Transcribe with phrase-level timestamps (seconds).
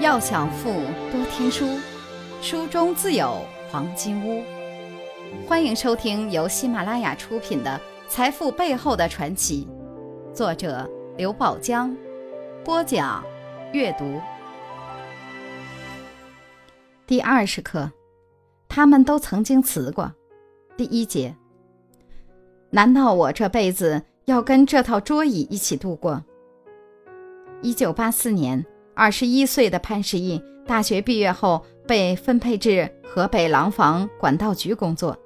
[0.00, 0.70] 要想富，
[1.10, 1.66] 多听书，
[2.40, 4.44] 书中自有黄金屋。
[5.44, 9.66] 欢迎收听由喜马拉雅出品的《财富背后的传奇》，
[10.32, 11.96] 作者刘宝江，
[12.64, 13.24] 播讲
[13.72, 14.20] 阅读。
[17.04, 17.90] 第二十课，
[18.68, 20.12] 他们都曾经辞过。
[20.76, 21.34] 第一节，
[22.70, 26.22] 难道我这辈子要跟这套桌椅一起度过？
[27.62, 28.64] 一九八四年。
[28.98, 35.16] 二十一岁的潘石屹大学毕业后被分配至河北廊坊管道局工作，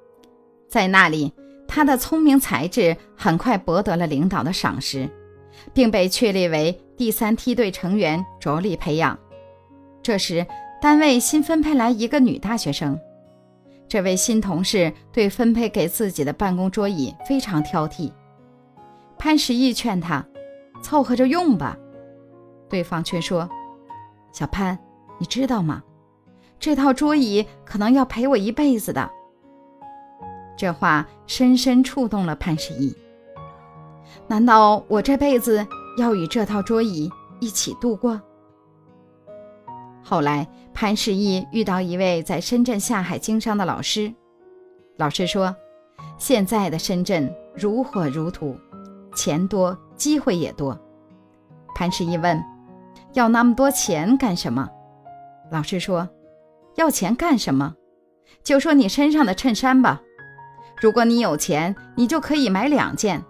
[0.69, 1.33] 在那里，
[1.67, 5.09] 他的聪明才智很快博得了领导的赏识，
[5.73, 9.17] 并被确立为第三梯队成员，着力培养。
[10.03, 10.45] 这时，
[10.79, 12.95] 单位新分配来一个女大学生，
[13.87, 18.11] 这位新同事对分配给自己的办公桌椅非常挑剔。
[19.17, 20.23] 潘石屹劝他
[20.83, 21.75] 凑合着用吧，
[22.69, 23.49] 对方却说。
[24.33, 24.77] 小潘，
[25.19, 25.81] 你知道吗？
[26.59, 29.09] 这套桌椅可能要陪我一辈子的。
[30.57, 32.95] 这话深深触动了潘石屹。
[34.27, 35.65] 难道我这辈子
[35.97, 38.19] 要与这套桌椅一起度过？
[40.03, 44.13] 后来，潘石屹遇到一位在深圳下海经商的老师，
[44.97, 45.55] 老师说
[46.17, 48.55] ：“现在的深圳如火如荼，
[49.15, 50.79] 钱多，机会也多。”
[51.75, 52.52] 潘石屹问。
[53.13, 54.69] 要那么多钱干什么？
[55.51, 56.09] 老师说
[56.75, 57.75] ：“要钱干什么？
[58.43, 60.01] 就说你身上的衬衫吧。
[60.81, 63.23] 如果你有钱，你就可以买两件。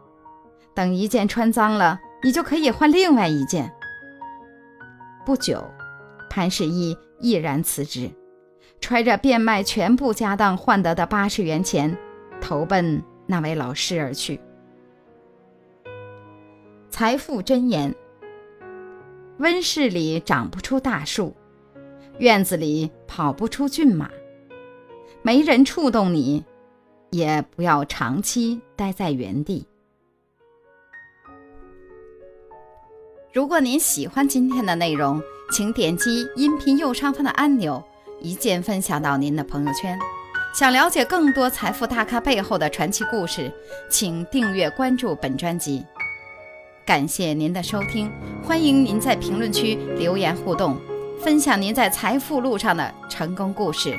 [0.73, 3.71] 等一件穿脏了，你就可以换另外一件。”
[5.25, 5.63] 不久，
[6.29, 8.09] 潘石屹毅然辞职，
[8.79, 11.97] 揣着变卖全部家当换得的八十元钱，
[12.39, 14.39] 投奔那位老师而去。
[16.89, 17.93] 财富箴言。
[19.39, 21.35] 温室里长不出大树，
[22.19, 24.09] 院子里跑不出骏马，
[25.21, 26.43] 没人触动你，
[27.09, 29.65] 也不要长期待在原地。
[33.33, 35.19] 如果您喜欢今天的内容，
[35.51, 37.83] 请点击音频右上方的按钮，
[38.21, 39.97] 一键分享到您的朋友圈。
[40.53, 43.51] 想了解更多财富大咖背后的传奇故事，
[43.89, 45.83] 请订阅关注本专辑。
[46.85, 48.11] 感谢您的收听，
[48.43, 50.77] 欢迎您在评论区留言互动，
[51.21, 53.97] 分享您在财富路上的成功故事。